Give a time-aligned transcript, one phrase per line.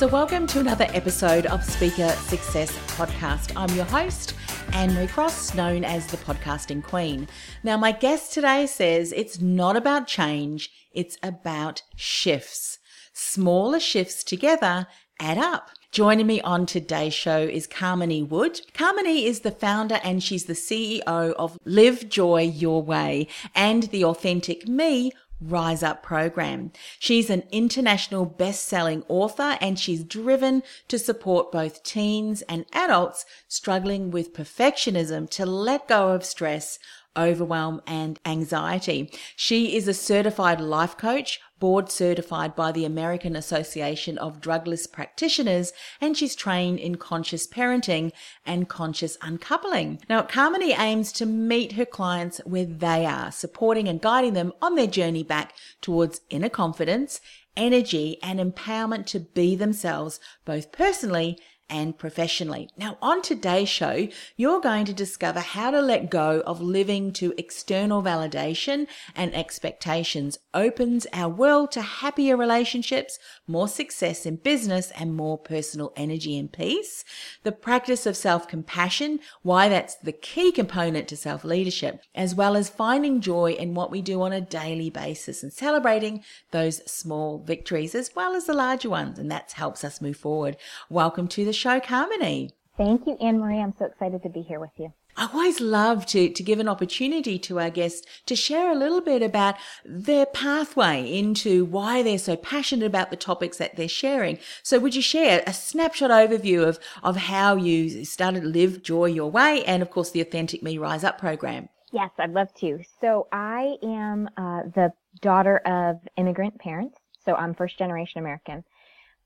[0.00, 3.52] So, welcome to another episode of Speaker Success Podcast.
[3.54, 4.32] I'm your host,
[4.72, 7.28] Anne Marie Cross, known as the Podcasting Queen.
[7.62, 12.78] Now, my guest today says it's not about change, it's about shifts.
[13.12, 14.86] Smaller shifts together
[15.20, 15.68] add up.
[15.92, 18.62] Joining me on today's show is Kamini Wood.
[18.72, 24.04] Kamini is the founder and she's the CEO of Live Joy Your Way and the
[24.04, 26.72] Authentic Me Rise Up program.
[26.98, 34.10] She's an international best-selling author and she's driven to support both teens and adults struggling
[34.10, 36.78] with perfectionism to let go of stress,
[37.16, 39.12] overwhelm and anxiety.
[39.36, 45.72] She is a certified life coach, board certified by the American Association of Drugless Practitioners,
[46.00, 48.12] and she's trained in conscious parenting
[48.46, 50.00] and conscious uncoupling.
[50.08, 54.74] Now, Kamini aims to meet her clients where they are, supporting and guiding them on
[54.74, 57.20] their journey back towards inner confidence,
[57.56, 61.38] energy, and empowerment to be themselves, both personally
[61.70, 62.68] and professionally.
[62.76, 67.32] Now, on today's show, you're going to discover how to let go of living to
[67.38, 75.14] external validation and expectations opens our world to happier relationships, more success in business, and
[75.14, 77.04] more personal energy and peace.
[77.44, 82.56] The practice of self compassion, why that's the key component to self leadership, as well
[82.56, 87.38] as finding joy in what we do on a daily basis and celebrating those small
[87.38, 89.18] victories as well as the larger ones.
[89.18, 90.56] And that helps us move forward.
[90.88, 92.50] Welcome to the show, Kamini.
[92.76, 93.60] Thank you, Anne Marie.
[93.60, 94.92] I'm so excited to be here with you.
[95.16, 99.02] I always love to, to give an opportunity to our guests to share a little
[99.02, 104.38] bit about their pathway into why they're so passionate about the topics that they're sharing.
[104.62, 109.06] So would you share a snapshot overview of, of how you started to live joy
[109.06, 111.68] your way and of course the Authentic Me Rise Up program?
[111.92, 112.80] Yes, I'd love to.
[113.00, 116.96] So I am uh, the daughter of immigrant parents.
[117.26, 118.64] So I'm first generation American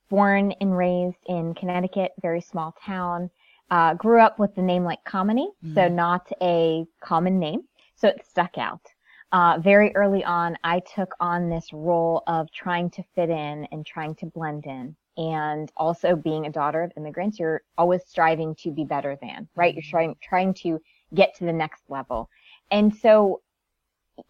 [0.09, 3.31] born and raised in Connecticut, very small town.
[3.71, 5.75] Uh, grew up with the name like Kamini, mm.
[5.75, 7.63] so not a common name.
[7.97, 8.83] So it stuck out.
[9.33, 13.85] Uh, very early on, I took on this role of trying to fit in and
[13.85, 14.95] trying to blend in.
[15.17, 19.75] And also being a daughter of immigrants, you're always striving to be better than, right?
[19.75, 19.91] You're mm.
[19.91, 20.81] trying, trying to
[21.15, 22.29] get to the next level.
[22.71, 23.41] And so,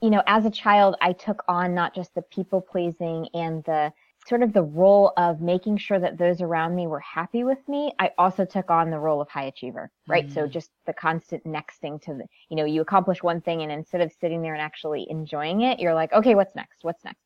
[0.01, 3.93] you know, as a child, I took on not just the people pleasing and the
[4.27, 7.93] sort of the role of making sure that those around me were happy with me,
[7.99, 10.27] I also took on the role of high achiever, right?
[10.27, 10.35] Mm.
[10.35, 14.01] So just the constant nexting to the, you know, you accomplish one thing and instead
[14.01, 16.79] of sitting there and actually enjoying it, you're like, okay, what's next?
[16.83, 17.21] What's next?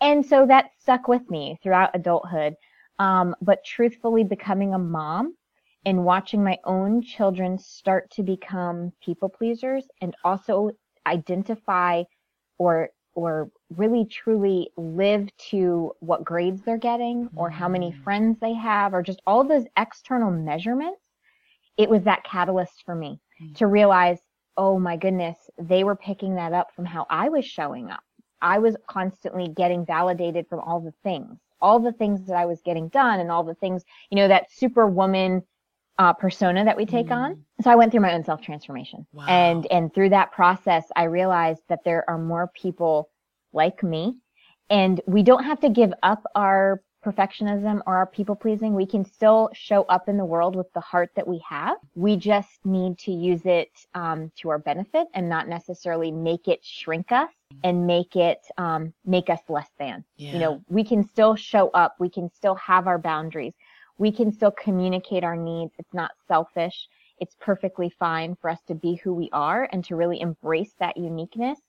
[0.00, 2.54] And so that stuck with me throughout adulthood.
[2.98, 5.34] Um, but truthfully becoming a mom
[5.86, 10.70] and watching my own children start to become people pleasers and also
[11.06, 12.02] identify
[12.58, 18.02] or or really truly live to what grades they're getting or how many mm.
[18.02, 21.00] friends they have or just all those external measurements,
[21.76, 23.54] it was that catalyst for me mm.
[23.56, 24.18] to realize,
[24.56, 28.02] oh my goodness, they were picking that up from how I was showing up.
[28.42, 32.62] I was constantly getting validated from all the things, all the things that I was
[32.62, 35.42] getting done and all the things, you know, that superwoman
[36.00, 37.16] uh, persona that we take mm.
[37.16, 37.44] on.
[37.60, 39.26] So I went through my own self transformation, wow.
[39.28, 43.10] and and through that process, I realized that there are more people
[43.52, 44.16] like me,
[44.70, 48.74] and we don't have to give up our perfectionism or our people pleasing.
[48.74, 51.76] We can still show up in the world with the heart that we have.
[51.94, 56.60] We just need to use it um, to our benefit and not necessarily make it
[56.62, 57.30] shrink us
[57.62, 60.02] and make it um, make us less than.
[60.16, 60.32] Yeah.
[60.32, 61.96] You know, we can still show up.
[61.98, 63.52] We can still have our boundaries.
[64.00, 65.72] We can still communicate our needs.
[65.78, 66.88] It's not selfish.
[67.18, 70.96] It's perfectly fine for us to be who we are and to really embrace that
[70.96, 71.60] uniqueness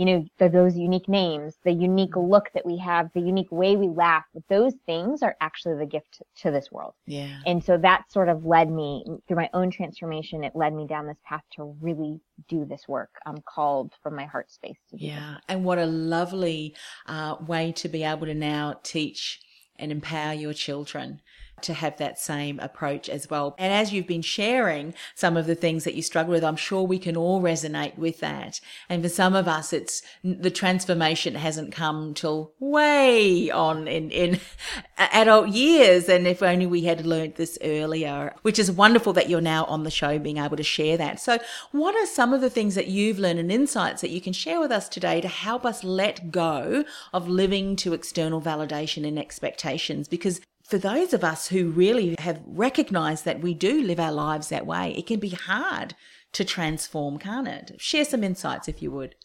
[0.00, 3.76] you know, the, those unique names, the unique look that we have, the unique way
[3.76, 6.94] we laugh, those things are actually the gift to this world.
[7.06, 7.36] Yeah.
[7.44, 10.42] And so that sort of led me through my own transformation.
[10.42, 13.10] It led me down this path to really do this work.
[13.26, 15.36] I'm called from my heart space to do Yeah.
[15.50, 16.74] And what a lovely
[17.06, 19.38] uh, way to be able to now teach
[19.78, 21.20] and empower your children
[21.62, 23.54] to have that same approach as well.
[23.58, 26.82] And as you've been sharing some of the things that you struggle with, I'm sure
[26.82, 28.60] we can all resonate with that.
[28.88, 34.40] And for some of us, it's the transformation hasn't come till way on in, in
[34.98, 36.08] adult years.
[36.08, 39.84] And if only we had learned this earlier, which is wonderful that you're now on
[39.84, 41.20] the show being able to share that.
[41.20, 41.38] So
[41.72, 44.60] what are some of the things that you've learned and insights that you can share
[44.60, 50.08] with us today to help us let go of living to external validation and expectations?
[50.08, 54.48] Because for those of us who really have recognized that we do live our lives
[54.48, 55.96] that way, it can be hard
[56.32, 57.72] to transform, can't it?
[57.78, 59.16] Share some insights if you would.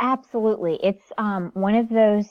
[0.00, 0.80] Absolutely.
[0.82, 2.26] It's um, one of those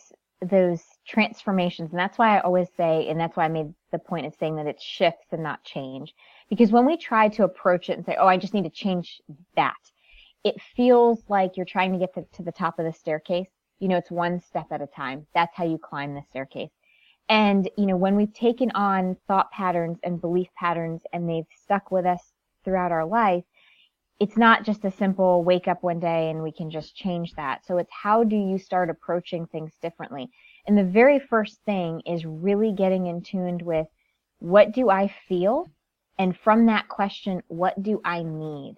[0.52, 4.28] those transformations, and that's why I always say, and that's why I made the point
[4.28, 6.14] of saying that it shifts and not change.
[6.48, 9.20] Because when we try to approach it and say, "Oh, I just need to change
[9.56, 9.74] that,"
[10.44, 13.50] it feels like you're trying to get to, to the top of the staircase.
[13.80, 15.26] You know, it's one step at a time.
[15.34, 16.70] That's how you climb the staircase.
[17.30, 21.92] And, you know, when we've taken on thought patterns and belief patterns and they've stuck
[21.92, 22.22] with us
[22.64, 23.44] throughout our life,
[24.20, 27.66] it's not just a simple wake up one day and we can just change that.
[27.66, 30.30] So it's how do you start approaching things differently?
[30.66, 33.88] And the very first thing is really getting in tuned with
[34.40, 35.70] what do I feel?
[36.18, 38.76] And from that question, what do I need?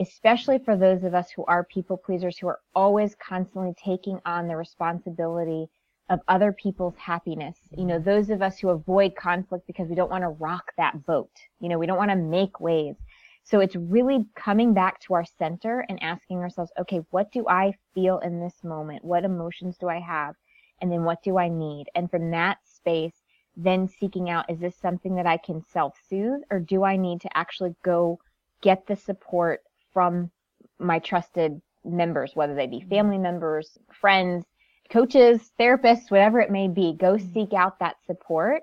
[0.00, 4.46] Especially for those of us who are people pleasers who are always constantly taking on
[4.46, 5.68] the responsibility
[6.10, 7.56] of other people's happiness.
[7.76, 11.04] You know, those of us who avoid conflict because we don't want to rock that
[11.06, 11.30] boat.
[11.60, 12.98] You know, we don't want to make waves.
[13.44, 17.72] So it's really coming back to our center and asking ourselves, okay, what do I
[17.94, 19.04] feel in this moment?
[19.04, 20.34] What emotions do I have?
[20.80, 21.86] And then what do I need?
[21.94, 23.14] And from that space,
[23.56, 27.20] then seeking out, is this something that I can self soothe or do I need
[27.22, 28.20] to actually go
[28.60, 29.62] get the support
[29.92, 30.30] from
[30.78, 32.90] my trusted members, whether they be mm-hmm.
[32.90, 34.44] family members, friends,
[34.90, 37.32] coaches, therapists, whatever it may be, go mm-hmm.
[37.32, 38.62] seek out that support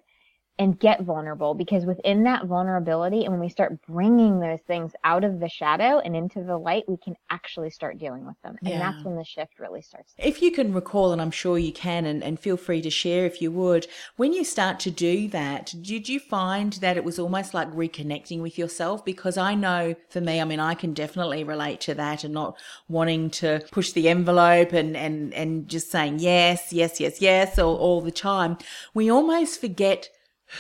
[0.57, 5.23] and get vulnerable because within that vulnerability and when we start bringing those things out
[5.23, 8.69] of the shadow and into the light we can actually start dealing with them and
[8.69, 8.79] Yeah.
[8.79, 12.05] that's when the shift really starts If you can recall, and I'm sure you can,
[12.05, 15.73] and, and feel free to share if you would, when you start to do that,
[15.81, 19.03] did you find that it was almost like reconnecting with yourself?
[19.03, 22.57] Because I know for me, I mean, I can definitely relate to that and not
[22.87, 27.75] wanting to push the envelope and, and, and just saying yes, yes, yes, yes all,
[27.75, 28.57] all the time.
[28.93, 30.09] We almost forget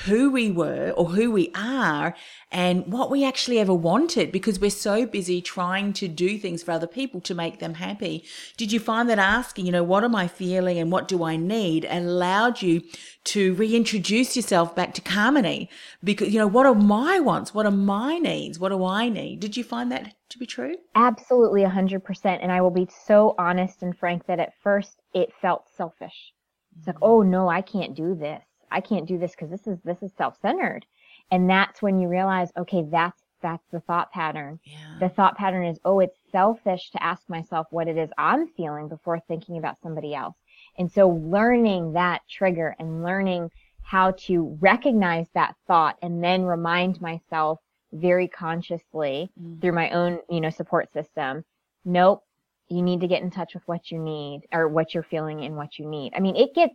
[0.05, 2.15] who we were or who we are
[2.51, 6.71] and what we actually ever wanted because we're so busy trying to do things for
[6.71, 8.23] other people to make them happy.
[8.57, 11.35] Did you find that asking, you know, what am I feeling and what do I
[11.35, 12.81] need allowed you
[13.25, 15.69] to reintroduce yourself back to harmony?
[16.03, 17.53] Because, you know, what are my wants?
[17.53, 18.59] What are my needs?
[18.59, 19.39] What do I need?
[19.39, 20.75] Did you find that to be true?
[20.95, 25.67] absolutely 100% and i will be so honest and frank that at first it felt
[25.75, 26.33] selfish
[26.77, 26.99] it's like mm.
[27.03, 30.11] oh no i can't do this i can't do this because this is this is
[30.17, 30.85] self-centered
[31.31, 34.77] and that's when you realize okay that's that's the thought pattern Yeah.
[34.99, 38.87] the thought pattern is, oh, it's selfish to ask myself what it is I'm feeling
[38.87, 40.35] before thinking about somebody else.
[40.79, 43.51] And so learning that trigger and learning
[43.83, 47.59] how to recognize that thought and then remind myself
[47.93, 49.61] very consciously mm.
[49.61, 51.45] through my own, you know, support system.
[51.83, 52.23] Nope.
[52.69, 55.55] You need to get in touch with what you need or what you're feeling and
[55.55, 56.13] what you need.
[56.15, 56.73] I mean, it gets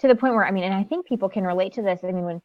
[0.00, 2.00] to the point where, I mean, and I think people can relate to this.
[2.02, 2.42] I mean, when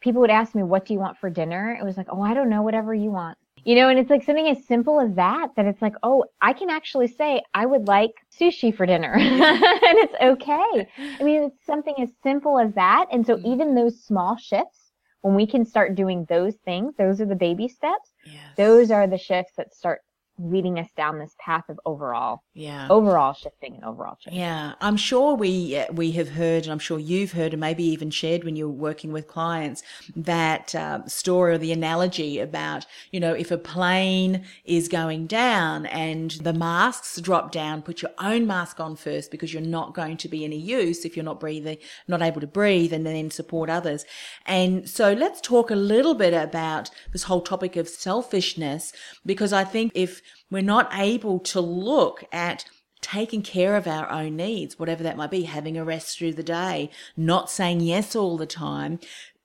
[0.00, 1.76] people would ask me, what do you want for dinner?
[1.78, 3.36] It was like, oh, I don't know, whatever you want.
[3.64, 6.52] You know, and it's like something as simple as that, that it's like, oh, I
[6.52, 9.12] can actually say, I would like sushi for dinner.
[9.18, 10.88] and it's okay.
[11.20, 13.06] I mean, it's something as simple as that.
[13.10, 13.46] And so mm-hmm.
[13.46, 14.92] even those small shifts,
[15.22, 18.12] when we can start doing those things, those are the baby steps.
[18.24, 18.36] Yes.
[18.56, 20.00] Those are the shifts that start
[20.38, 22.86] leading us down this path of overall yeah.
[22.90, 24.36] overall shifting and overall change.
[24.36, 24.74] Yeah.
[24.80, 28.10] I'm sure we uh, we have heard and i'm sure you've heard and maybe even
[28.10, 29.82] shared when you're working with clients
[30.16, 35.86] that uh, story or the analogy about you know if a plane is going down
[35.86, 40.16] and the masks drop down put your own mask on first because you're not going
[40.16, 43.70] to be any use if you're not breathing not able to breathe and then support
[43.70, 44.04] others.
[44.46, 48.92] And so let's talk a little bit about this whole topic of selfishness
[49.24, 52.64] because i think if we're not able to look at
[53.00, 56.42] taking care of our own needs, whatever that might be, having a rest through the
[56.42, 58.98] day, not saying yes all the time.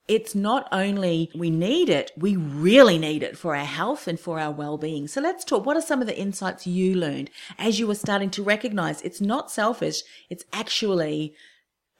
[0.06, 4.38] It's not only we need it, we really need it for our health and for
[4.38, 5.08] our well-being.
[5.08, 5.64] So let's talk.
[5.64, 9.20] What are some of the insights you learned as you were starting to recognize it's
[9.20, 10.02] not selfish.
[10.28, 11.34] It's actually,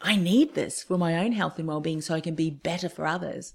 [0.02, 3.06] I need this for my own health and well-being so I can be better for
[3.06, 3.54] others.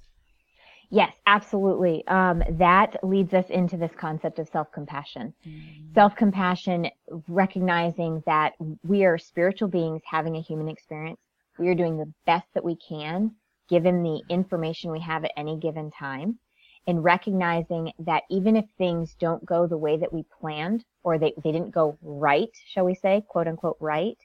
[0.92, 2.06] Yes, absolutely.
[2.08, 5.34] Um, that leads us into this concept of self-compassion.
[5.48, 5.94] Mm.
[5.94, 6.88] Self-compassion,
[7.28, 8.54] recognizing that
[8.84, 11.20] we are spiritual beings having a human experience.
[11.60, 13.36] We are doing the best that we can
[13.70, 16.40] given the information we have at any given time
[16.88, 21.34] and recognizing that even if things don't go the way that we planned or they,
[21.44, 24.18] they didn't go right, shall we say, quote unquote right,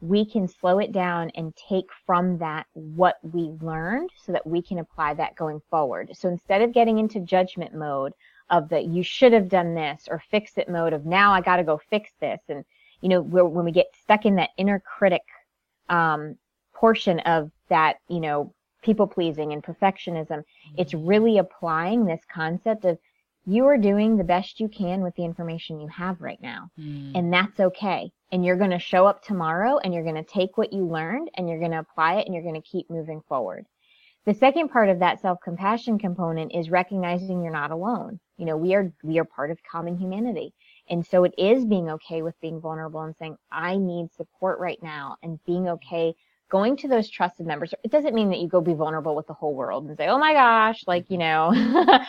[0.00, 4.62] we can slow it down and take from that what we learned so that we
[4.62, 6.10] can apply that going forward.
[6.14, 8.12] So instead of getting into judgment mode
[8.50, 11.56] of the you should have done this or fix it mode of now I got
[11.56, 12.64] to go fix this and
[13.00, 15.22] you know when we get stuck in that inner critic
[15.88, 16.36] um,
[16.74, 20.74] portion of that you know people pleasing and perfectionism mm-hmm.
[20.78, 22.98] it's really applying this concept of
[23.46, 27.12] you are doing the best you can with the information you have right now mm.
[27.14, 30.58] and that's okay and you're going to show up tomorrow and you're going to take
[30.58, 33.22] what you learned and you're going to apply it and you're going to keep moving
[33.28, 33.66] forward.
[34.26, 38.20] The second part of that self-compassion component is recognizing you're not alone.
[38.36, 40.52] You know, we are, we are part of common humanity.
[40.90, 44.82] And so it is being okay with being vulnerable and saying, I need support right
[44.82, 46.14] now and being okay
[46.50, 47.74] going to those trusted members.
[47.84, 50.18] It doesn't mean that you go be vulnerable with the whole world and say, Oh
[50.18, 51.52] my gosh, like, you know,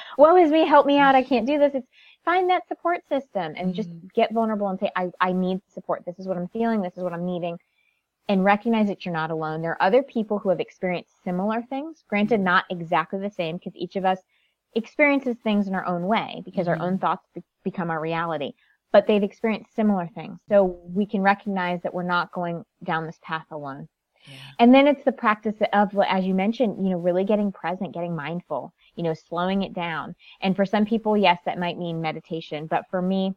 [0.18, 1.16] woe is me, help me out.
[1.16, 1.74] I can't do this.
[1.76, 1.88] It's
[2.26, 4.08] find that support system and just mm-hmm.
[4.14, 6.04] get vulnerable and say, I, I need support.
[6.06, 6.82] This is what I'm feeling.
[6.82, 7.58] This is what I'm needing.
[8.28, 9.62] And recognize that you're not alone.
[9.62, 12.04] There are other people who have experienced similar things.
[12.08, 12.46] Granted, mm-hmm.
[12.46, 14.20] not exactly the same because each of us
[14.76, 16.80] experiences things in our own way because mm-hmm.
[16.80, 17.02] our own mm-hmm.
[17.02, 18.54] thoughts be- become our reality.
[18.92, 20.40] But they've experienced similar things.
[20.50, 23.88] So we can recognize that we're not going down this path alone.
[24.26, 24.36] Yeah.
[24.60, 28.16] And then it's the practice of, as you mentioned, you know, really getting present, getting
[28.16, 30.13] mindful you know, slowing it down.
[30.41, 32.68] And for some people, yes, that might mean meditation.
[32.68, 33.34] But for me,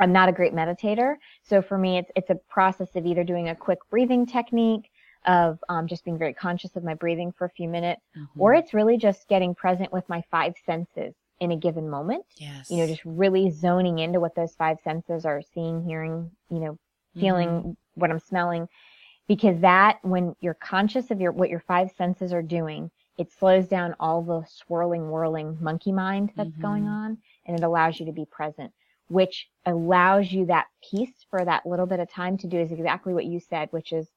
[0.00, 1.14] I'm not a great meditator.
[1.44, 4.90] So for me, it's, it's a process of either doing a quick breathing technique,
[5.24, 8.40] of um, just being very conscious of my breathing for a few minutes, mm-hmm.
[8.40, 12.24] or it's really just getting present with my five senses in a given moment.
[12.38, 12.68] Yes.
[12.68, 16.76] You know, just really zoning into what those five senses are seeing, hearing, you know,
[17.14, 17.70] feeling mm-hmm.
[17.94, 18.66] what I'm smelling.
[19.28, 23.66] Because that, when you're conscious of your, what your five senses are doing, it slows
[23.68, 26.62] down all the swirling, whirling monkey mind that's mm-hmm.
[26.62, 28.72] going on and it allows you to be present,
[29.08, 33.12] which allows you that peace for that little bit of time to do is exactly
[33.12, 34.08] what you said, which is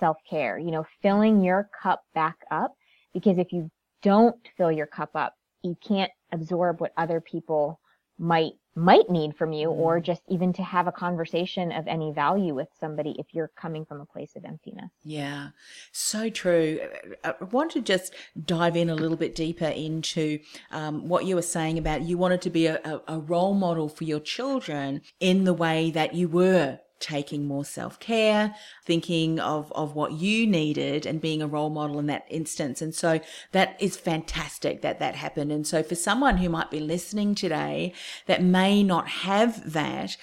[0.00, 2.74] self care, you know, filling your cup back up.
[3.14, 3.70] Because if you
[4.02, 7.78] don't fill your cup up, you can't absorb what other people
[8.18, 10.02] might might need from you or mm.
[10.02, 14.00] just even to have a conversation of any value with somebody if you're coming from
[14.00, 14.90] a place of emptiness.
[15.04, 15.48] Yeah,
[15.90, 16.80] so true.
[17.24, 18.14] I want to just
[18.44, 20.38] dive in a little bit deeper into
[20.70, 24.04] um, what you were saying about you wanted to be a, a role model for
[24.04, 28.54] your children in the way that you were taking more self care,
[28.84, 32.80] thinking of, of what you needed and being a role model in that instance.
[32.80, 35.52] And so that is fantastic that that happened.
[35.52, 37.92] And so for someone who might be listening today
[38.26, 40.16] that may not have that,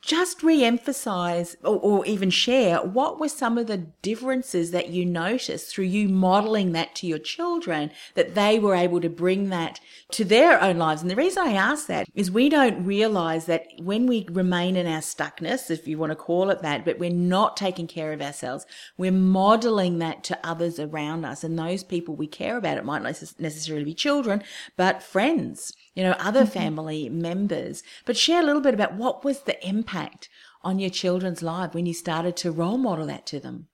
[0.00, 5.74] just re-emphasize or, or even share what were some of the differences that you noticed
[5.74, 9.80] through you modeling that to your children that they were able to bring that
[10.12, 11.00] to their own lives.
[11.00, 14.86] And the reason I ask that is we don't realize that when we remain in
[14.86, 18.20] our stuckness, if you want to call it that, but we're not taking care of
[18.20, 18.66] ourselves.
[18.98, 21.44] We're modeling that to others around us.
[21.44, 24.42] And those people we care about, it might not necessarily be children,
[24.76, 26.58] but friends, you know, other mm-hmm.
[26.58, 27.84] family members.
[28.04, 30.28] But share a little bit about what was the impact
[30.62, 33.68] on your children's life when you started to role model that to them.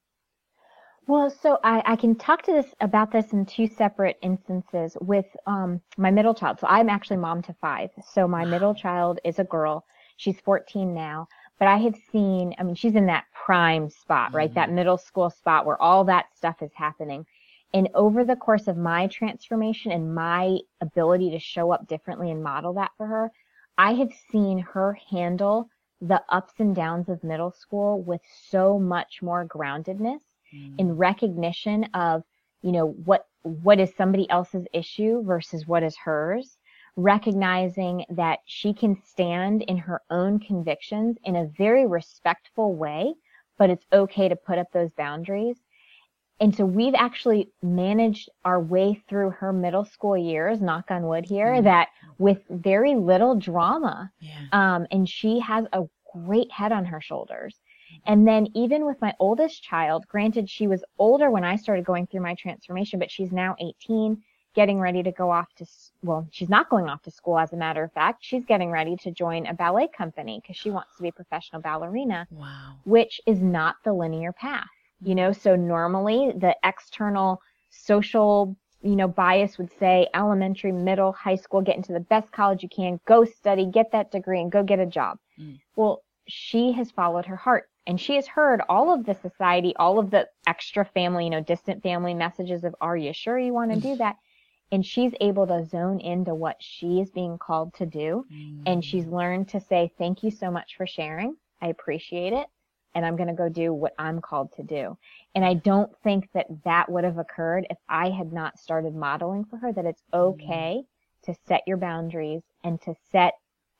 [1.06, 5.26] Well, so I, I can talk to this about this in two separate instances with
[5.46, 6.60] um, my middle child.
[6.60, 7.88] So I'm actually mom to five.
[8.12, 9.84] So my middle child is a girl.
[10.18, 11.26] She's 14 now.
[11.58, 14.48] But I have seen, I mean, she's in that prime spot, right?
[14.48, 14.54] Mm-hmm.
[14.54, 17.24] That middle school spot where all that stuff is happening.
[17.74, 22.42] And over the course of my transformation and my ability to show up differently and
[22.42, 23.30] model that for her,
[23.78, 25.68] I have seen her handle
[26.00, 30.20] the ups and downs of middle school with so much more groundedness
[30.54, 30.74] mm.
[30.78, 32.24] in recognition of,
[32.60, 36.58] you know, what, what is somebody else's issue versus what is hers,
[36.96, 43.14] recognizing that she can stand in her own convictions in a very respectful way,
[43.58, 45.56] but it's okay to put up those boundaries.
[46.40, 51.24] And so we've actually managed our way through her middle school years, knock on wood
[51.24, 54.10] here, mm that with very little drama.
[54.20, 54.46] Yeah.
[54.52, 57.60] Um, and she has a great head on her shoulders.
[58.06, 62.06] And then even with my oldest child, granted she was older when I started going
[62.06, 64.22] through my transformation, but she's now 18,
[64.54, 65.66] getting ready to go off to,
[66.02, 68.18] well, she's not going off to school as a matter of fact.
[68.22, 71.62] She's getting ready to join a ballet company because she wants to be a professional
[71.62, 72.26] ballerina.
[72.30, 72.74] Wow.
[72.84, 74.68] Which is not the linear path,
[75.00, 75.32] you know?
[75.32, 77.40] So normally the external
[77.70, 82.62] social you know, bias would say elementary, middle, high school, get into the best college
[82.62, 85.18] you can, go study, get that degree, and go get a job.
[85.38, 85.60] Mm.
[85.76, 89.98] Well, she has followed her heart and she has heard all of the society, all
[89.98, 93.72] of the extra family, you know, distant family messages of, are you sure you want
[93.72, 94.16] to do that?
[94.72, 98.24] And she's able to zone into what she is being called to do.
[98.32, 98.62] Mm.
[98.66, 101.36] And she's learned to say, thank you so much for sharing.
[101.60, 102.46] I appreciate it.
[102.94, 104.96] And I'm going to go do what I'm called to do.
[105.34, 109.44] And I don't think that that would have occurred if I had not started modeling
[109.44, 110.18] for her that it's mm.
[110.18, 111.26] okay mm.
[111.26, 113.34] to set your boundaries and to set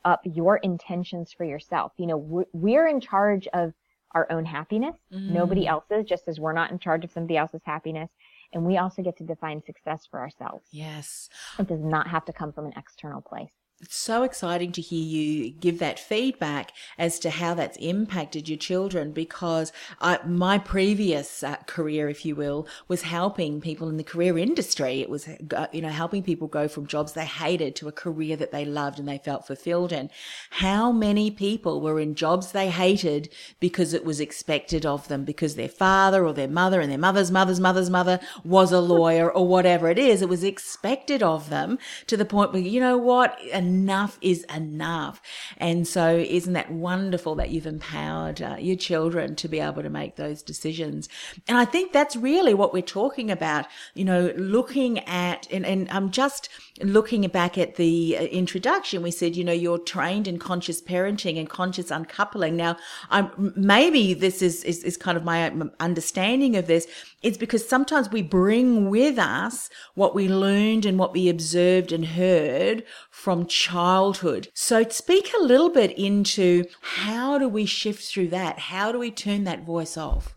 [0.05, 1.93] up your intentions for yourself.
[1.97, 3.73] You know, we're in charge of
[4.13, 4.97] our own happiness.
[5.13, 5.31] Mm.
[5.31, 8.11] Nobody else's, just as we're not in charge of somebody else's happiness.
[8.53, 10.67] And we also get to define success for ourselves.
[10.71, 11.29] Yes.
[11.59, 15.05] It does not have to come from an external place it's so exciting to hear
[15.05, 21.43] you give that feedback as to how that's impacted your children because I, my previous
[21.43, 25.01] uh, career, if you will, was helping people in the career industry.
[25.01, 28.37] It was, uh, you know, helping people go from jobs they hated to a career
[28.37, 30.11] that they loved and they felt fulfilled in.
[30.51, 35.57] How many people were in jobs they hated because it was expected of them because
[35.57, 39.49] their father or their mother and their mother's mother's mother's mother was a lawyer or
[39.49, 40.23] whatever it is.
[40.23, 43.37] It was expected of them to the point where, you know what,
[43.73, 45.21] enough is enough.
[45.57, 49.91] And so, isn't that wonderful that you've empowered uh, your children to be able to
[49.91, 51.09] make those decisions?
[51.49, 55.89] And I think that's really what we're talking about, you know, looking at, and, and
[55.91, 56.49] I'm just
[56.81, 61.39] looking back at the uh, introduction, we said, you know, you're trained in conscious parenting
[61.39, 62.57] and conscious uncoupling.
[62.57, 62.77] Now,
[63.11, 66.87] I'm, maybe this is, is, is kind of my understanding of this.
[67.23, 72.07] It's because sometimes we bring with us what we learned and what we observed and
[72.07, 74.49] heard from childhood.
[74.55, 78.59] So speak a little bit into how do we shift through that?
[78.59, 80.35] How do we turn that voice off?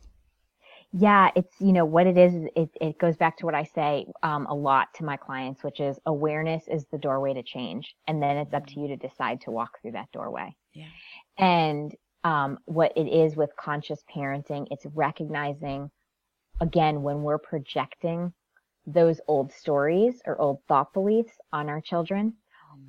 [0.97, 4.05] Yeah, it's, you know, what it is, it, it goes back to what I say
[4.23, 7.93] um, a lot to my clients, which is awareness is the doorway to change.
[8.07, 10.55] And then it's up to you to decide to walk through that doorway.
[10.73, 10.85] Yeah.
[11.37, 15.91] And um, what it is with conscious parenting, it's recognizing,
[16.61, 18.31] again, when we're projecting
[18.87, 22.35] those old stories or old thought beliefs on our children,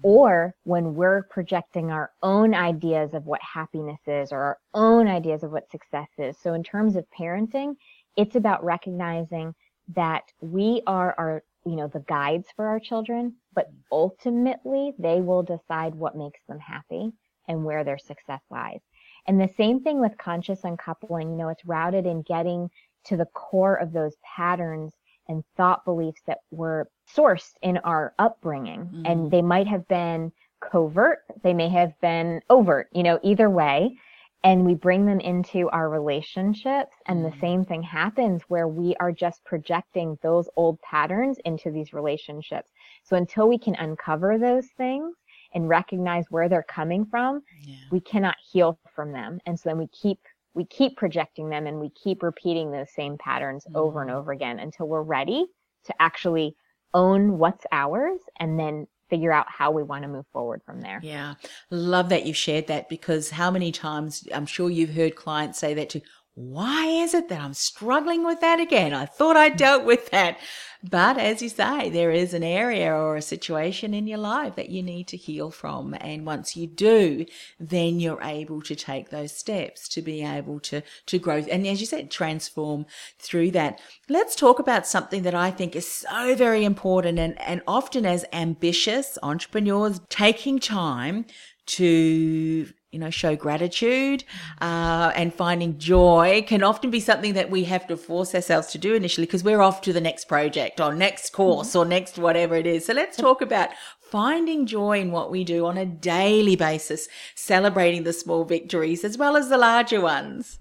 [0.02, 5.44] or when we're projecting our own ideas of what happiness is or our own ideas
[5.44, 6.36] of what success is.
[6.42, 7.76] So in terms of parenting,
[8.16, 9.54] it's about recognizing
[9.94, 15.42] that we are our, you know, the guides for our children, but ultimately they will
[15.42, 17.12] decide what makes them happy
[17.48, 18.80] and where their success lies.
[19.26, 22.70] And the same thing with conscious uncoupling, you know, it's routed in getting
[23.04, 24.92] to the core of those patterns
[25.28, 28.80] and thought beliefs that were sourced in our upbringing.
[28.80, 29.02] Mm-hmm.
[29.06, 33.96] And they might have been covert, they may have been overt, you know, either way.
[34.44, 36.94] And we bring them into our relationships.
[37.06, 41.92] And the same thing happens where we are just projecting those old patterns into these
[41.92, 42.70] relationships.
[43.02, 45.16] So until we can uncover those things,
[45.54, 47.76] and recognize where they're coming from, yeah.
[47.90, 49.40] we cannot heal from them.
[49.46, 50.18] And so then we keep
[50.54, 53.76] we keep projecting them and we keep repeating those same patterns mm-hmm.
[53.76, 55.46] over and over again until we're ready
[55.84, 56.56] to actually
[56.94, 61.00] own what's ours and then figure out how we want to move forward from there.
[61.02, 61.34] Yeah.
[61.70, 65.74] Love that you've shared that because how many times I'm sure you've heard clients say
[65.74, 66.00] that to
[66.36, 68.92] why is it that I'm struggling with that again?
[68.92, 70.38] I thought I dealt with that.
[70.82, 74.68] But as you say, there is an area or a situation in your life that
[74.68, 75.94] you need to heal from.
[75.98, 77.24] And once you do,
[77.58, 81.36] then you're able to take those steps to be able to, to grow.
[81.50, 82.84] And as you said, transform
[83.18, 83.80] through that.
[84.10, 88.26] Let's talk about something that I think is so very important and, and often as
[88.34, 91.24] ambitious entrepreneurs taking time
[91.64, 94.24] to you know, show gratitude
[94.60, 98.78] uh, and finding joy can often be something that we have to force ourselves to
[98.78, 102.54] do initially because we're off to the next project or next course or next whatever
[102.54, 102.86] it is.
[102.86, 103.70] So let's talk about
[104.00, 109.18] finding joy in what we do on a daily basis, celebrating the small victories as
[109.18, 110.60] well as the larger ones.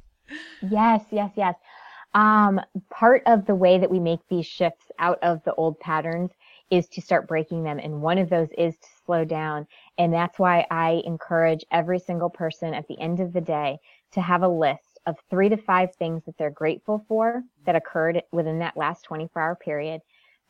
[0.62, 1.56] Yes, yes, yes.
[2.16, 2.60] Um,
[2.90, 6.32] part of the way that we make these shifts out of the old patterns
[6.72, 7.80] is to start breaking them.
[7.80, 9.68] And one of those is to slow down.
[9.98, 13.80] And that's why I encourage every single person at the end of the day
[14.14, 18.24] to have a list of three to five things that they're grateful for that occurred
[18.32, 20.02] within that last 24 hour period.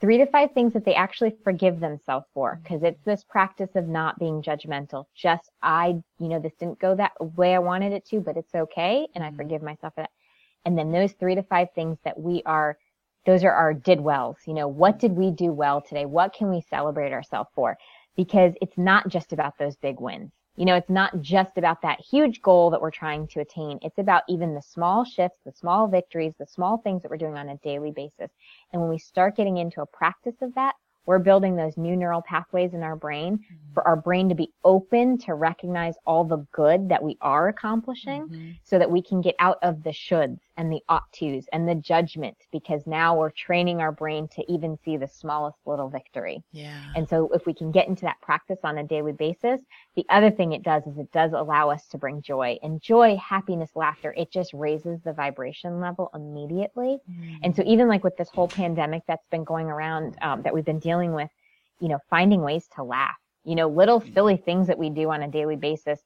[0.02, 3.88] Three to five things that they actually forgive themselves for, because it's this practice of
[3.88, 5.06] not being judgmental.
[5.16, 8.54] Just, I, you know, this didn't go that way I wanted it to, but it's
[8.54, 9.08] okay.
[9.16, 9.38] And I mm-hmm.
[9.38, 10.12] forgive myself for that.
[10.66, 12.78] And then those three to five things that we are,
[13.26, 14.38] those are our did wells.
[14.46, 16.06] You know, what did we do well today?
[16.06, 17.78] What can we celebrate ourselves for?
[18.16, 20.32] Because it's not just about those big wins.
[20.58, 23.78] You know, it's not just about that huge goal that we're trying to attain.
[23.82, 27.38] It's about even the small shifts, the small victories, the small things that we're doing
[27.38, 28.32] on a daily basis.
[28.72, 30.76] And when we start getting into a practice of that,
[31.06, 33.74] we're building those new neural pathways in our brain mm-hmm.
[33.74, 38.28] for our brain to be open to recognize all the good that we are accomplishing
[38.28, 38.52] mm-hmm.
[38.64, 41.76] so that we can get out of the shoulds and the ought tos and the
[41.76, 46.44] judgment because now we're training our brain to even see the smallest little victory.
[46.52, 46.82] Yeah.
[46.96, 49.62] And so if we can get into that practice on a daily basis,
[49.96, 53.16] the other thing it does is it does allow us to bring joy and joy,
[53.18, 54.14] happiness, laughter.
[54.18, 57.00] It just raises the vibration level immediately.
[57.10, 57.40] Mm.
[57.44, 60.66] And so even like with this whole pandemic that's been going around, um, that we've
[60.66, 61.30] been dealing with,
[61.80, 64.14] you know, finding ways to laugh, you know, little mm.
[64.14, 66.00] silly things that we do on a daily basis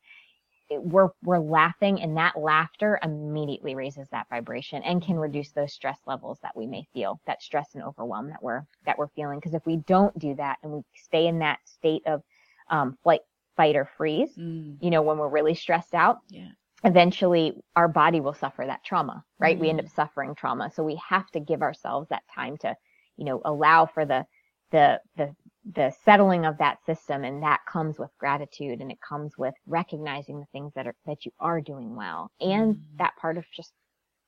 [0.72, 5.98] we're we're laughing and that laughter immediately raises that vibration and can reduce those stress
[6.06, 9.54] levels that we may feel that stress and overwhelm that we're that we're feeling because
[9.54, 12.22] if we don't do that and we stay in that state of
[12.70, 13.22] um, flight
[13.60, 14.78] fight or freeze mm.
[14.80, 16.48] you know when we're really stressed out yeah
[16.86, 19.60] eventually our body will suffer that trauma right mm.
[19.60, 19.96] we end up mm.
[19.96, 22.74] suffering trauma so we have to give ourselves that time to
[23.18, 24.26] you know allow for the
[24.72, 25.36] the the
[25.74, 30.40] the settling of that system and that comes with gratitude and it comes with recognizing
[30.40, 32.80] the things that are that you are doing well and mm.
[32.98, 33.74] that part of just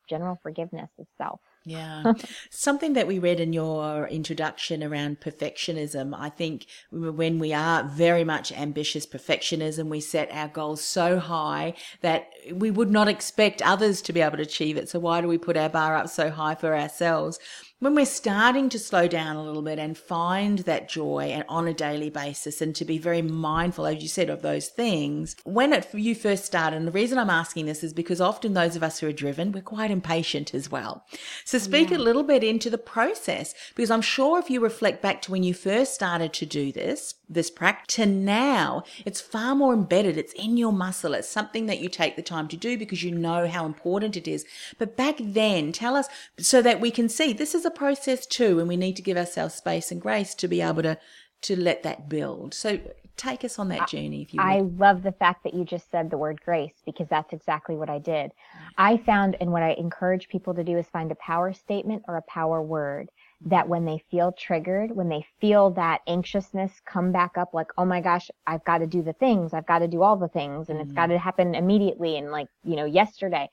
[0.10, 2.13] general forgiveness itself yeah.
[2.50, 6.15] Something that we read in your introduction around perfectionism.
[6.17, 11.74] I think when we are very much ambitious perfectionism, we set our goals so high
[12.02, 14.89] that we would not expect others to be able to achieve it.
[14.89, 17.38] So why do we put our bar up so high for ourselves?
[17.82, 21.67] When we're starting to slow down a little bit and find that joy and on
[21.67, 25.74] a daily basis and to be very mindful, as you said, of those things, when
[25.74, 28.84] it, you first started, and the reason I'm asking this is because often those of
[28.84, 31.08] us who are driven, we're quite impatient as well.
[31.44, 31.98] So speak yeah.
[31.98, 35.41] a little bit into the process because I'm sure if you reflect back to when
[35.41, 40.17] you first started to do this, this practice to now, it's far more embedded.
[40.17, 41.13] It's in your muscle.
[41.13, 44.28] It's something that you take the time to do because you know how important it
[44.28, 44.46] is.
[44.78, 48.60] But back then, tell us so that we can see this is a process too,
[48.60, 50.98] and we need to give ourselves space and grace to be able to
[51.44, 52.54] to let that build.
[52.54, 52.80] So
[53.18, 56.10] take us on that journey if you I love the fact that you just said
[56.10, 58.32] the word grace because that's exactly what I did.
[58.78, 62.18] I found and what I encourage people to do is find a power statement or
[62.18, 63.10] a power word
[63.46, 67.86] that when they feel triggered, when they feel that anxiousness come back up, like, oh
[67.86, 70.70] my gosh, I've got to do the things, I've got to do all the things,
[70.70, 70.90] and mm-hmm.
[70.90, 73.50] it's got to happen immediately and like, you know, yesterday,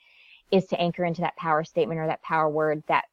[0.51, 3.05] is to anchor into that power statement or that power word that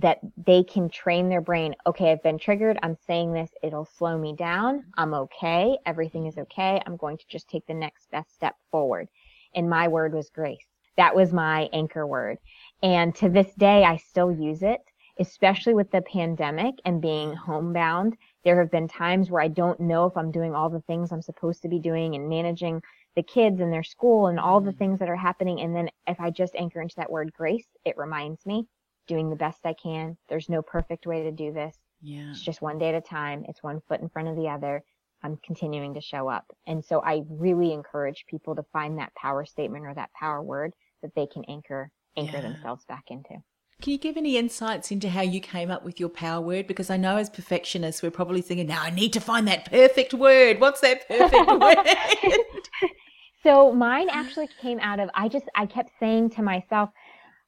[0.00, 1.74] that they can train their brain.
[1.86, 2.78] Okay, I've been triggered.
[2.82, 3.50] I'm saying this.
[3.62, 4.84] It'll slow me down.
[4.96, 5.76] I'm okay.
[5.86, 6.80] Everything is okay.
[6.86, 9.08] I'm going to just take the next best step forward.
[9.54, 10.66] And my word was grace.
[10.96, 12.38] That was my anchor word.
[12.82, 14.80] And to this day, I still use it
[15.18, 18.16] especially with the pandemic and being homebound.
[18.44, 21.22] There have been times where I don't know if I'm doing all the things I'm
[21.22, 22.82] supposed to be doing and managing
[23.16, 24.78] the kids and their school and all the mm-hmm.
[24.78, 25.60] things that are happening.
[25.60, 28.66] And then if I just anchor into that word grace, it reminds me
[29.08, 30.16] doing the best I can.
[30.28, 31.76] There's no perfect way to do this.
[32.00, 32.30] Yeah.
[32.30, 33.44] It's just one day at a time.
[33.48, 34.84] It's one foot in front of the other.
[35.22, 36.46] I'm continuing to show up.
[36.66, 40.74] And so I really encourage people to find that power statement or that power word
[41.02, 42.42] that they can anchor anchor yeah.
[42.42, 43.34] themselves back into.
[43.80, 46.66] Can you give any insights into how you came up with your power word?
[46.66, 50.12] Because I know as perfectionists, we're probably thinking, now I need to find that perfect
[50.14, 50.60] word.
[50.60, 52.90] What's that perfect word?
[53.44, 56.90] so mine actually came out of, I just, I kept saying to myself,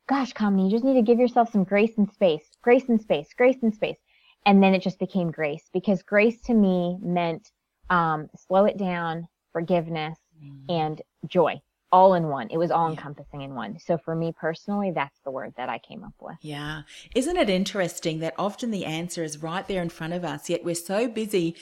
[0.09, 3.29] gosh, Kamini, you just need to give yourself some grace and space, grace and space,
[3.37, 3.99] grace and space.
[4.47, 7.51] And then it just became grace because grace to me meant
[7.91, 10.65] um, slow it down, forgiveness, mm.
[10.69, 11.61] and joy
[11.93, 12.49] all in one.
[12.51, 13.47] It was all encompassing yeah.
[13.47, 13.79] in one.
[13.79, 16.37] So for me personally, that's the word that I came up with.
[16.41, 16.83] Yeah.
[17.15, 20.65] Isn't it interesting that often the answer is right there in front of us, yet
[20.65, 21.57] we're so busy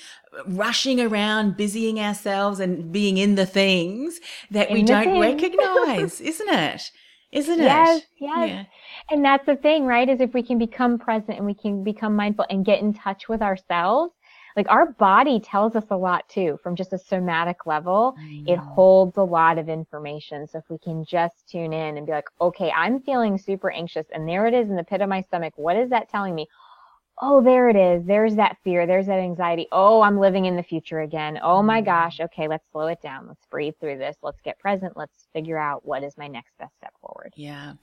[0.47, 4.21] rushing around, busying ourselves and being in the things
[4.51, 5.21] that in we don't thing.
[5.21, 6.91] recognize, isn't it?
[7.33, 8.07] Isn't yes, it?
[8.19, 8.49] Yes, yes.
[8.49, 8.65] Yeah.
[9.15, 10.09] And that's the thing, right?
[10.09, 13.29] Is if we can become present and we can become mindful and get in touch
[13.29, 14.15] with ourselves,
[14.57, 18.17] like our body tells us a lot too from just a somatic level.
[18.47, 20.49] It holds a lot of information.
[20.49, 24.07] So if we can just tune in and be like, okay, I'm feeling super anxious
[24.13, 25.53] and there it is in the pit of my stomach.
[25.57, 26.49] What is that telling me?
[27.21, 28.05] Oh, there it is.
[28.07, 28.87] There's that fear.
[28.87, 29.67] There's that anxiety.
[29.73, 31.39] Oh, I'm living in the future again.
[31.43, 32.21] Oh my gosh.
[32.21, 33.27] Okay, let's slow it down.
[33.29, 34.17] Let's breathe through this.
[34.23, 34.97] Let's get present.
[34.97, 37.33] Let's figure out what is my next best step forward.
[37.37, 37.75] Yeah.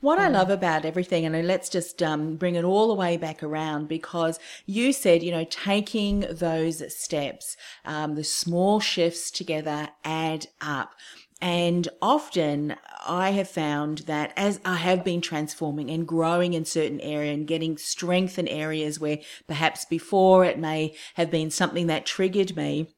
[0.00, 3.42] What I love about everything, and let's just um, bring it all the way back
[3.42, 10.46] around because you said, you know, taking those steps, um, the small shifts together add
[10.60, 10.94] up.
[11.40, 17.00] And often I have found that as I have been transforming and growing in certain
[17.00, 22.06] area and getting strength in areas where perhaps before it may have been something that
[22.06, 22.94] triggered me,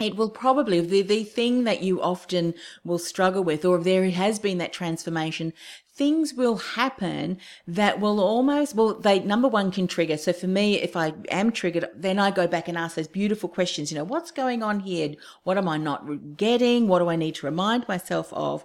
[0.00, 4.08] it will probably the the thing that you often will struggle with or if there
[4.10, 5.52] has been that transformation
[5.98, 10.16] things will happen that will almost well they number one can trigger.
[10.16, 13.48] So for me if i am triggered then i go back and ask those beautiful
[13.48, 15.14] questions you know what's going on here?
[15.42, 16.86] What am i not getting?
[16.86, 18.64] What do i need to remind myself of?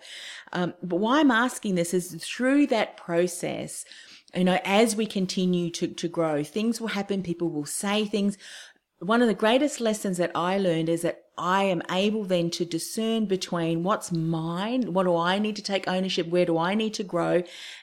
[0.51, 3.83] Um, but why i'm asking this is through that process
[4.35, 8.37] you know as we continue to, to grow things will happen people will say things
[9.03, 12.65] one of the greatest lessons that I learned is that I am able then to
[12.65, 16.93] discern between what's mine, what do I need to take ownership, where do I need
[16.95, 17.41] to grow,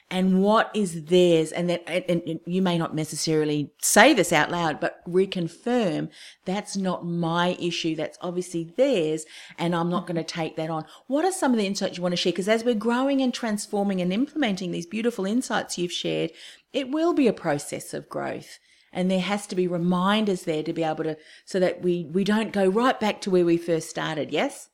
[0.09, 1.51] and what is theirs.
[1.51, 6.09] And that, and, and you may not necessarily say this out loud, but reconfirm
[6.45, 7.93] that's not my issue.
[7.93, 9.25] That's obviously theirs,
[9.57, 10.85] and I'm not going to take that on.
[11.07, 12.31] What are some of the insights you want to share?
[12.31, 16.31] Because as we're growing and transforming and implementing these beautiful insights you've shared,
[16.71, 18.59] it will be a process of growth
[18.93, 22.23] and there has to be reminders there to be able to so that we we
[22.23, 24.69] don't go right back to where we first started yes?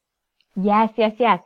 [0.56, 1.40] Yes yes yes.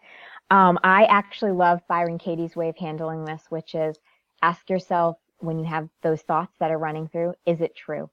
[0.50, 3.98] Um, i actually love byron katie's way of handling this which is
[4.42, 8.10] ask yourself when you have those thoughts that are running through is it true?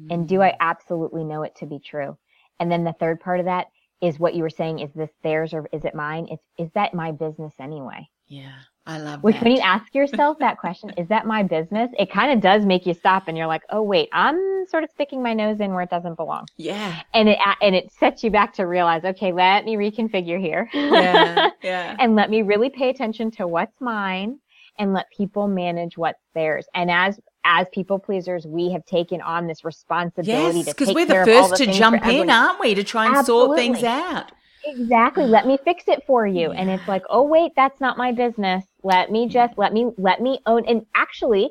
[0.00, 0.12] Mm-hmm.
[0.12, 2.16] and do i absolutely know it to be true?
[2.60, 3.68] And then the third part of that
[4.00, 6.28] is what you were saying is this theirs or is it mine?
[6.30, 8.08] It's is that my business anyway?
[8.26, 9.44] Yeah I love Which that.
[9.44, 11.90] when you ask yourself that question, is that my business?
[11.98, 14.90] It kind of does make you stop and you're like, oh wait, I'm sort of
[14.90, 16.46] sticking my nose in where it doesn't belong.
[16.56, 17.02] Yeah.
[17.14, 20.68] And it and it sets you back to realize, okay, let me reconfigure here.
[20.72, 21.50] Yeah.
[21.62, 21.96] Yeah.
[22.00, 24.38] and let me really pay attention to what's mine
[24.78, 26.66] and let people manage what's theirs.
[26.74, 31.06] And as as people pleasers, we have taken on this responsibility yes, to take we're
[31.06, 33.56] care the of all first the to jump in, aren't we, to try and sort
[33.56, 34.32] things out.
[34.76, 35.24] Exactly.
[35.24, 36.52] Let me fix it for you.
[36.52, 38.64] And it's like, oh wait, that's not my business.
[38.82, 41.50] Let me just let me let me own and actually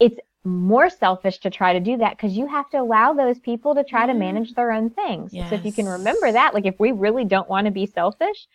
[0.00, 3.74] it's more selfish to try to do that because you have to allow those people
[3.74, 4.20] to try to mm-hmm.
[4.20, 5.32] manage their own things.
[5.32, 8.46] So if you can remember that, like if we really don't want to be selfish,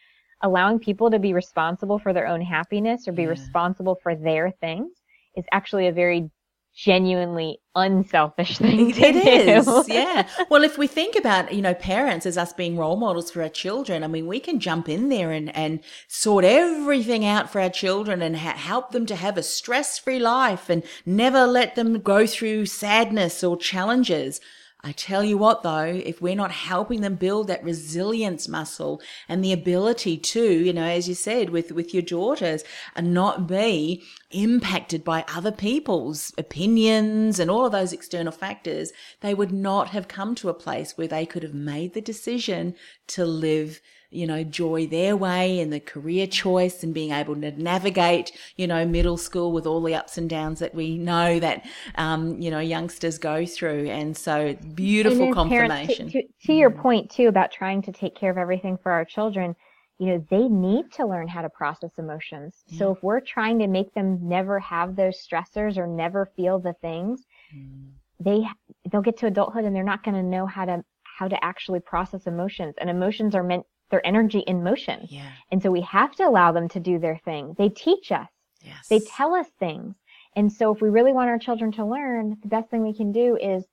[0.42, 3.30] allowing people to be responsible for their own happiness or be Yeah.
[3.30, 4.92] responsible for their things
[5.36, 6.30] is actually a very
[6.76, 9.84] genuinely unselfish thing to It is, do.
[9.88, 10.28] yeah.
[10.50, 13.50] Well, if we think about, you know, parents as us being role models for our
[13.50, 17.70] children, I mean, we can jump in there and, and sort everything out for our
[17.70, 22.02] children and ha- help them to have a stress free life and never let them
[22.02, 24.40] go through sadness or challenges.
[24.84, 29.44] I tell you what though, if we're not helping them build that resilience muscle and
[29.44, 32.64] the ability to, you know, as you said with, with your daughters,
[32.96, 39.36] and not be impacted by other people's opinions and all of those external factors, they
[39.36, 42.74] would not have come to a place where they could have made the decision
[43.08, 43.82] to live
[44.12, 48.68] you know, joy their way and the career choice and being able to navigate, you
[48.68, 52.52] know, middle school with all the ups and downs that we know that, um, you
[52.52, 53.88] know, youngsters go through.
[53.88, 56.10] And so beautiful And as parents, confirmation.
[56.12, 56.82] To, to, to your mm.
[56.82, 59.56] point too about trying to take care of everything for our children,
[59.98, 62.64] you know, they need to learn how to process emotions.
[62.78, 62.98] So mm.
[62.98, 67.24] if we're trying to make them never have those stressors or never feel the things,
[67.56, 67.92] mm.
[68.20, 68.46] they
[68.92, 71.80] they'll get to adulthood and they're not going to know how to how to actually
[71.80, 72.74] process emotions.
[72.80, 75.06] And emotions are meant they're energy in motion.
[75.10, 75.32] yeah.
[75.52, 77.54] And so we have to allow them to do their thing.
[77.58, 78.30] They teach us.
[78.62, 78.88] Yes.
[78.88, 79.96] They tell us things.
[80.36, 83.12] And so if we really want our children to learn, the best thing we can
[83.12, 83.66] do is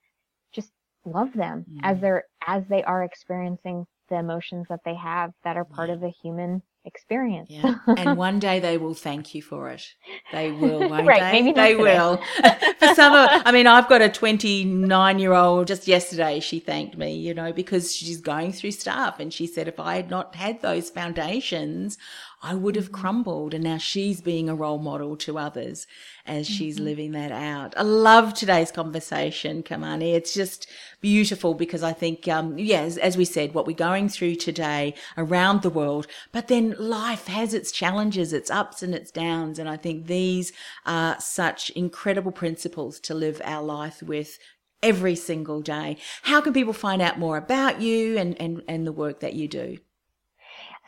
[0.53, 0.73] just
[1.05, 2.03] love them as mm-hmm.
[2.03, 6.09] they're as they are experiencing the emotions that they have that are part of the
[6.09, 7.49] human experience.
[7.51, 7.77] Yeah.
[7.97, 9.87] and one day they will thank you for it.
[10.33, 11.33] They will, won't Right, they?
[11.33, 11.83] maybe they today.
[11.83, 12.17] will.
[12.81, 15.69] for some of, I mean, I've got a 29 year old.
[15.69, 19.69] Just yesterday, she thanked me, you know, because she's going through stuff, and she said
[19.69, 21.99] if I had not had those foundations,
[22.41, 23.55] I would have crumbled.
[23.55, 25.87] And now she's being a role model to others
[26.25, 27.75] as she's living that out.
[27.77, 30.15] I love today's conversation, Kamini.
[30.15, 30.69] It's just
[31.01, 34.95] beautiful because I think, um, yeah, as, as we said, what we're going through today
[35.17, 39.59] around the world, but then life has its challenges, its ups and its downs.
[39.59, 40.53] And I think these
[40.87, 44.39] are such incredible principles to live our life with
[44.83, 45.97] every single day.
[46.23, 49.49] How can people find out more about you and, and, and the work that you
[49.49, 49.79] do?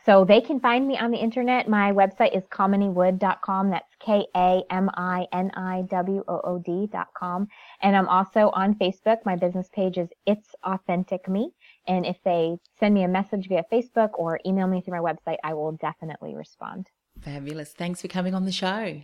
[0.05, 1.67] So they can find me on the internet.
[1.67, 3.69] My website is kaminiwood.com.
[3.69, 7.47] That's K A M I N I W O O D.com.
[7.81, 9.17] And I'm also on Facebook.
[9.25, 11.51] My business page is It's Authentic Me.
[11.87, 15.37] And if they send me a message via Facebook or email me through my website,
[15.43, 16.87] I will definitely respond.
[17.21, 17.73] Fabulous.
[17.73, 19.01] Thanks for coming on the show.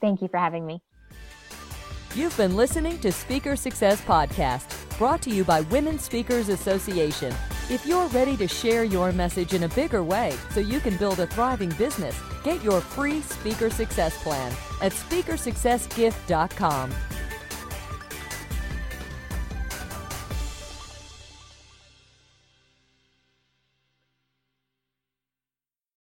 [0.00, 0.82] Thank you for having me.
[2.14, 7.34] You've been listening to Speaker Success Podcast, brought to you by Women Speakers Association.
[7.70, 11.20] If you're ready to share your message in a bigger way so you can build
[11.20, 16.90] a thriving business, get your free Speaker Success Plan at speakersuccessgift.com.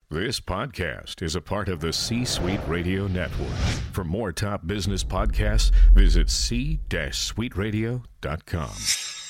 [0.10, 3.54] This podcast is a part of the C Suite Radio Network.
[3.94, 9.21] For more top business podcasts, visit c-suiteradio.com.